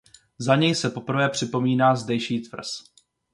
[0.37, 2.83] Za něj se poprvé připomíná zdejší tvrz.